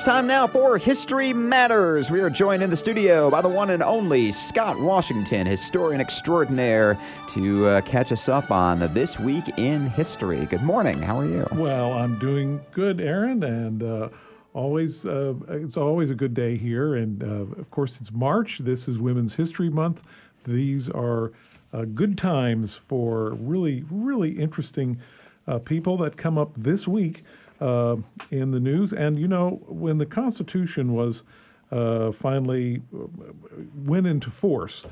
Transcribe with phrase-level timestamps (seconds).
[0.00, 2.10] It's time now for History Matters.
[2.10, 6.98] We are joined in the studio by the one and only Scott Washington, historian extraordinaire,
[7.28, 10.46] to uh, catch us up on this week in history.
[10.46, 11.02] Good morning.
[11.02, 11.46] How are you?
[11.52, 14.08] Well, I'm doing good, Aaron, and uh,
[14.54, 16.94] always uh, it's always a good day here.
[16.94, 18.60] And uh, of course, it's March.
[18.64, 20.00] This is Women's History Month.
[20.46, 21.32] These are
[21.74, 24.98] uh, good times for really, really interesting
[25.46, 27.22] uh, people that come up this week
[27.60, 27.96] uh,
[28.30, 28.92] in the news.
[28.92, 31.22] And you know, when the Constitution was
[31.70, 33.06] uh, finally uh,
[33.84, 34.84] went into force,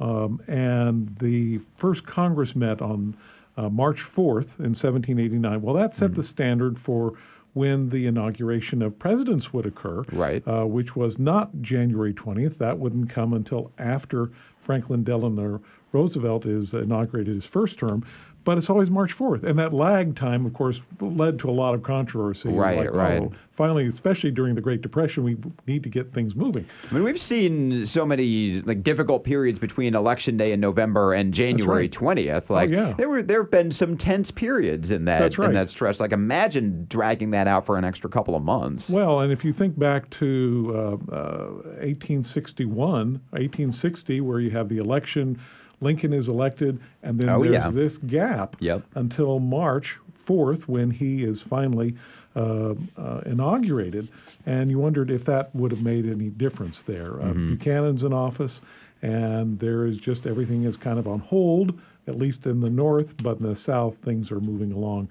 [0.00, 3.16] um, and the first Congress met on
[3.56, 5.62] uh, March 4th in 1789.
[5.62, 7.12] Well, that set the standard for
[7.52, 10.42] when the inauguration of presidents would occur, Right.
[10.48, 12.58] uh, which was not January 20th.
[12.58, 15.60] That wouldn't come until after Franklin Delano
[15.92, 18.04] Roosevelt is inaugurated his first term.
[18.44, 19.42] But it's always March 4th.
[19.44, 22.50] And that lag time, of course, led to a lot of controversy.
[22.50, 23.22] Right, like, right.
[23.22, 25.36] oh, finally, especially during the Great Depression, we
[25.66, 26.66] need to get things moving.
[26.90, 31.32] I mean, we've seen so many like difficult periods between Election Day in November and
[31.32, 31.92] January right.
[31.92, 32.50] twentieth.
[32.50, 32.94] Like yeah.
[32.96, 36.00] there were there have been some tense periods in that That's in that stretch.
[36.00, 38.90] Like imagine dragging that out for an extra couple of months.
[38.90, 41.48] Well, and if you think back to uh, uh,
[41.80, 45.40] 1861, 1860, where you have the election,
[45.80, 47.70] Lincoln is elected, and then Oh, there's yeah.
[47.70, 48.82] this gap Yep.
[48.94, 51.94] until March 4th when he is finally
[52.36, 54.08] uh, uh, inaugurated.
[54.46, 57.20] And you wondered if that would have made any difference there.
[57.20, 57.54] Uh, Mm-hmm.
[57.54, 58.60] Buchanan's in office,
[59.02, 63.14] and there is just everything is kind of on hold, at least in the north,
[63.22, 65.08] but in the south, things are moving along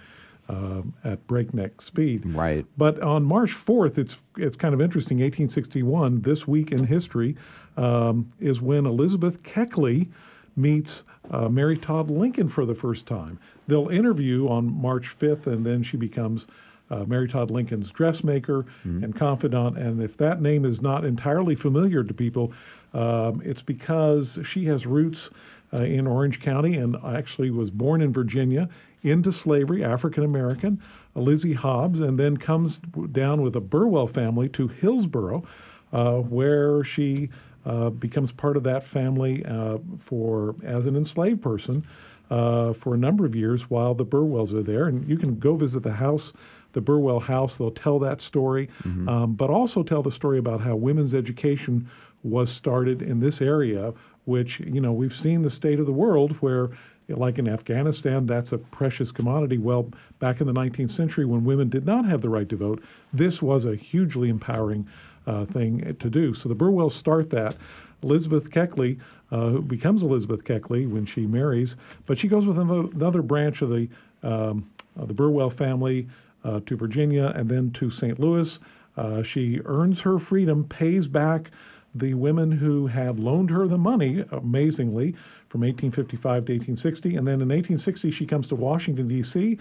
[0.50, 2.22] um at breakneck speed.
[2.26, 2.66] Right.
[2.78, 5.20] But on March 4th, it's it's kind of interesting.
[5.20, 7.38] 1861, this week in history,
[7.78, 10.10] um, is when Elizabeth Keckley
[10.56, 13.40] meets uh, Mary Todd Lincoln for the first time.
[13.68, 16.48] They'll interview on March 5th, and then she becomes
[16.90, 18.66] uh, Mary Todd Lincoln's dressmaker
[19.04, 19.78] and confidant.
[19.78, 22.54] And if that name is not entirely familiar to people,
[22.94, 25.30] um, it's because she has roots
[25.74, 28.70] uh, in Orange County and actually was born in Virginia
[29.02, 30.82] into slavery, African American,
[31.16, 32.80] Lizzie Hobbs, and then comes
[33.12, 35.44] down with a Burwell family to Hillsborough,
[35.92, 37.30] uh, where she
[37.66, 41.86] uh, becomes part of that family uh, for as an enslaved person
[42.30, 44.88] uh, for a number of years while the Burwells are there.
[44.88, 46.34] And you can go visit the house,
[46.74, 47.58] the Burwell house.
[47.58, 48.70] They'll tell that story,
[49.08, 51.90] um, but also tell the story about how women's education
[52.24, 53.94] was started in this area,
[54.26, 56.70] which, you know, we've seen the state of the world where,
[57.10, 59.58] like in Afghanistan, that's a precious commodity.
[59.58, 62.82] Well, back in the 19th century, when women did not have the right to vote,
[63.12, 64.88] this was a hugely empowering
[65.28, 66.34] uh, thing to do.
[66.34, 67.56] So the Burwells start that.
[68.02, 69.00] Elizabeth Keckley,
[69.32, 71.76] uh, who becomes Elizabeth Keckley when she marries,
[72.06, 73.88] but she goes with another, branch of the
[74.24, 76.08] um, of the Burwell family
[76.44, 78.20] uh, to Virginia and then to St.
[78.20, 78.60] Louis.
[78.96, 81.50] Uh, she earns her freedom, pays back
[81.96, 85.16] the women who had loaned her the money, amazingly,
[85.54, 87.16] from 1855 to 1860.
[87.16, 89.60] And then in 1860, she comes to Washington, D.C.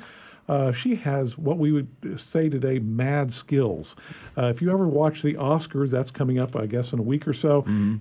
[0.49, 1.87] Uh, she has what we would
[2.19, 3.95] say today mad skills.
[4.39, 7.29] Uh, if you ever watch the Oscars, that's coming up, I guess, in a week
[7.29, 7.61] or so.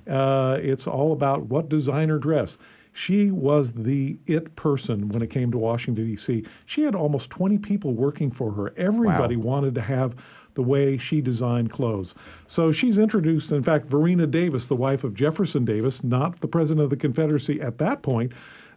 [0.09, 2.57] Uh, it's all about what designer dress.
[2.94, 6.46] She was the it person when it came to Washington, D.C.
[6.68, 8.74] She had almost 20 people working for her.
[8.78, 10.16] Everybody wanted to have
[10.53, 12.13] the way she designed clothes.
[12.47, 16.84] So she's introduced, in fact, Varina Davis, the wife of Jefferson Davis, not the president
[16.84, 18.34] of the Confederacy at that point.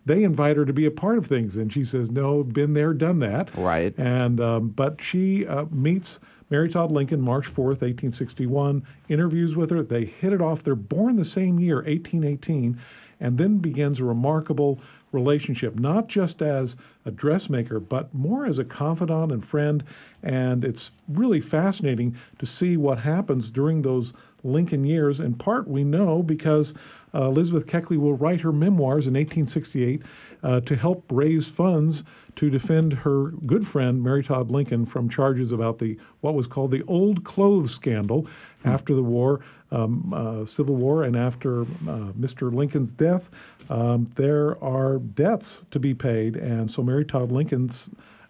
[0.06, 2.92] They invite her to be a part of things, and she says, "No, been there,
[2.92, 3.96] done that." Right.
[3.98, 6.20] And um, but she uh, meets
[6.50, 8.86] Mary Todd Lincoln March 4th, 1861.
[9.08, 9.82] Interviews with her.
[9.82, 10.62] They hit it off.
[10.62, 12.78] They're born the same year, 1818,
[13.20, 14.78] and then begins a remarkable
[15.14, 16.76] relationship, not just as
[17.06, 19.84] a dressmaker, but more as a confidant and friend.
[20.22, 25.20] And it's really fascinating to see what happens during those Lincoln years.
[25.20, 26.74] In part, we know because
[27.14, 30.02] uh, Elizabeth Keckley will write her memoirs in 1868
[30.42, 32.02] uh, to help raise funds
[32.36, 36.70] to defend her good friend Mary Todd Lincoln from charges about the what was called
[36.70, 38.26] the old clothes scandal
[38.64, 42.52] after the war, um, uh, Civil War, and after uh, Mr.
[42.52, 43.28] Lincoln's death.
[43.70, 47.88] Um, there are debts to be paid, and so Mary Todd Lincoln's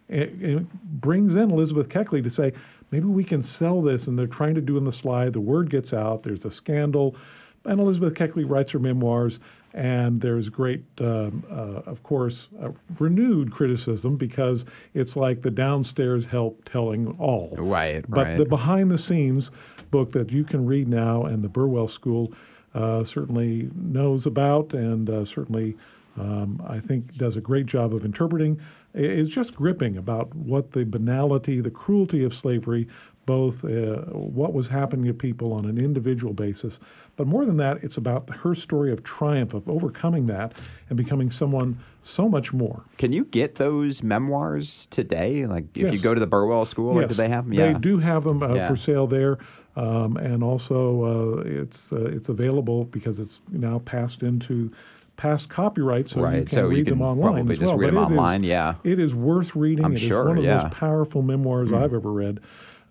[0.09, 2.53] it, it brings in Elizabeth Keckley to say,
[2.91, 4.07] maybe we can sell this.
[4.07, 5.33] And they're trying to do in the slide.
[5.33, 6.23] The word gets out.
[6.23, 7.17] There's a scandal.
[7.65, 9.41] And Elizabeth Keckley writes her memoirs.
[9.75, 16.25] And there's great, um, uh, of course, uh, renewed criticism because it's like the downstairs
[16.25, 17.55] help telling all.
[17.59, 18.39] Right, But right.
[18.39, 19.51] the behind the scenes
[19.91, 22.33] book that you can read now and the Burwell School
[22.75, 25.77] uh, certainly knows about and uh, certainly
[26.17, 28.61] um, I think does a great job of interpreting
[28.95, 32.87] is just gripping about what the banality, the cruelty of slavery,
[33.27, 36.79] both uh, what was happening to people on an individual basis.
[37.17, 40.53] But more than that, it's about her story of triumph, of overcoming that
[40.89, 42.83] and becoming someone so much more.
[42.99, 45.47] Can you get those memoirs today?
[45.47, 47.57] Like, if you go to the Burwell School, like, do they have them?
[47.57, 48.69] They do have them uh, Yeah.
[48.69, 49.39] for sale there,
[49.77, 54.73] um, and also uh, it's uh, it's available because it's now passed into
[55.17, 57.79] past copyright, so you can so you read can them online probably as just well.
[57.79, 58.75] read But them it is- online, yeah.
[58.83, 59.85] it is worth reading.
[59.85, 60.59] I'm It is sure, one of yeah.
[60.63, 60.69] Hmm.
[60.69, 62.41] those powerful memoirs I've ever read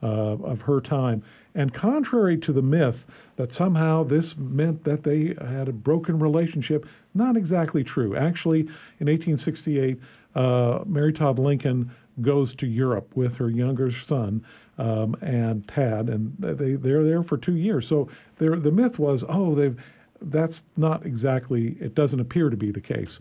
[0.03, 1.23] uh, of her time.
[1.55, 3.05] And contrary to the myth
[3.37, 8.15] that somehow this meant that they had a broken relationship, not exactly true.
[8.15, 8.61] Actually,
[8.99, 9.99] in 1868,
[10.35, 11.91] uh, Mary Todd Lincoln
[12.21, 14.43] goes to Europe with her younger son
[14.77, 17.87] um, and Tad, and they they're there for two years.
[17.87, 19.79] So the myth was, oh, they've
[20.23, 23.17] that's not exactly, it doesn't appear to be the case.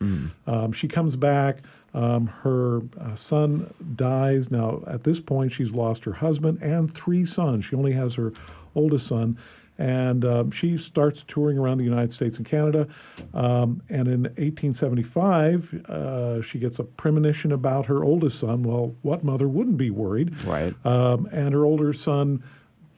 [0.47, 1.59] Um, she comes back,
[1.95, 4.51] um, her uh, son dies.
[4.51, 7.65] Now, at this point, she's lost her husband and three sons.
[7.65, 8.33] She only has her
[8.75, 9.39] oldest son.
[9.79, 12.87] And um, she starts touring around the United States and Canada.
[13.35, 18.63] Um, and in 1875, uh, she gets a premonition about her oldest son.
[18.63, 20.45] Well, what mother wouldn't be worried?
[20.45, 20.75] Right.
[20.85, 22.45] Um, and her older son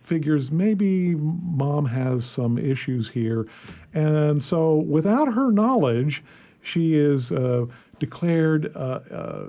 [0.05, 3.47] figures maybe mom has some issues here.
[3.95, 6.23] And so, without her knowledge,
[6.63, 7.67] she is uh,
[7.99, 9.47] declared uh, uh,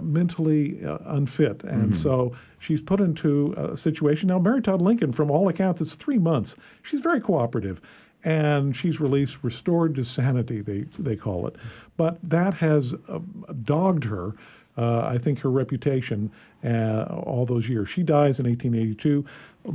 [0.00, 1.62] mentally uh, unfit.
[1.64, 4.28] And so, she's put into a situation.
[4.28, 6.56] Now, Mary Todd Lincoln, from all accounts, it's three months.
[6.82, 7.80] She's very cooperative.
[8.24, 11.54] And she's released, restored to sanity, they, they call it.
[11.96, 13.20] But that has uh,
[13.62, 14.34] dogged her
[14.78, 16.30] uh, I think her reputation
[16.64, 17.88] uh, all those years.
[17.88, 19.24] She dies in 1882.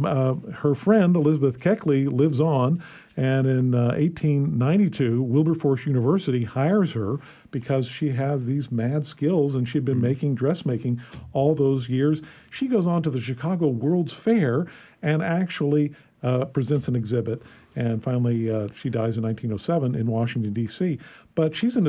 [0.05, 2.81] Uh, her friend Elizabeth Keckley lives on,
[3.17, 7.19] and in uh, 1892, Wilberforce University hires her
[7.51, 10.99] because she has these mad skills and she'd been making dressmaking
[11.33, 12.21] all those years.
[12.49, 14.67] She goes on to the Chicago World's Fair
[15.01, 17.41] and actually uh, presents an exhibit.
[17.75, 20.97] And finally, uh, she dies in 1907 in Washington, D.C.
[21.35, 21.87] But she's an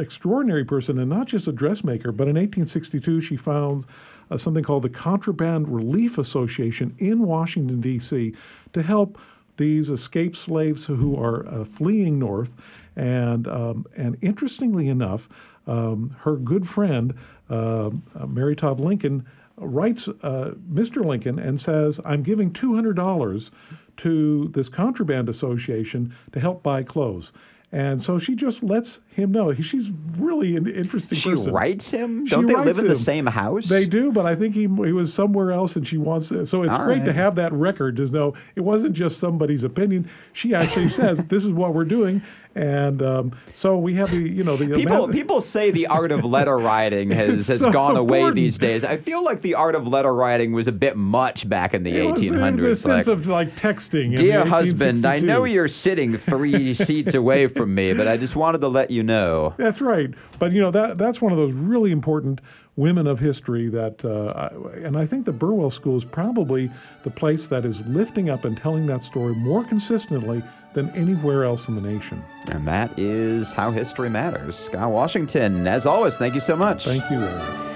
[0.00, 3.84] extraordinary person and not just a dressmaker, but in 1862 she found
[4.30, 8.34] uh, something called the Contraband Relief Association in Washington, D.C.
[8.72, 9.18] to help
[9.56, 12.54] these escaped slaves who are uh, fleeing north.
[12.96, 15.28] And, um, and interestingly enough,
[15.66, 17.14] um, her good friend,
[17.50, 21.04] uh, uh, Mary Todd Lincoln, writes uh, Mr.
[21.04, 23.50] Lincoln and says, I'm giving $200
[23.98, 27.32] to this contraband association to help buy clothes.
[27.74, 29.48] And so she just lets him know.
[29.48, 31.52] He- She's really an interesting She person.
[31.52, 32.26] writes him?
[32.26, 33.66] She Don't they live in the same house?
[33.66, 36.74] They do, but I think he, he was somewhere else and she wants So it's
[36.74, 40.10] All great to have that record to know it wasn't just somebody's opinion.
[40.34, 42.20] She actually says, this is what we're doing.
[42.54, 46.12] And um, so we have the, you know, the People amount- people say the art
[46.12, 48.36] of letter writing has, has so gone away important.
[48.36, 48.84] these days.
[48.84, 51.90] I feel like the art of letter writing was a bit much back in the
[51.96, 52.60] it was in 1800s.
[52.60, 54.16] the sense of like texting.
[54.16, 58.60] Dear husband, I know you're sitting three seats away from me, but I just wanted
[58.60, 59.54] to let you know.
[59.56, 60.10] That's right.
[60.38, 62.40] But you know that that's one of those really important
[62.76, 66.70] women of history that, uh, I- and I think the Burwell School is probably
[67.02, 70.42] the place that is lifting up and telling that story more consistently
[70.74, 72.22] than anywhere else in the nation.
[72.48, 74.56] And that is how history matters.
[74.56, 76.84] Scott Washington, as always, thank you so much.
[76.84, 77.71] Thank you.